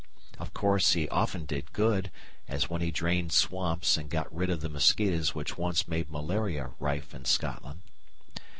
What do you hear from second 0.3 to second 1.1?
Of course, he